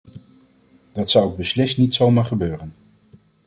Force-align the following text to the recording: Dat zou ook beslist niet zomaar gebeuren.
Dat 0.91 1.09
zou 1.09 1.25
ook 1.25 1.37
beslist 1.37 1.77
niet 1.77 1.93
zomaar 1.93 2.25
gebeuren. 2.25 2.73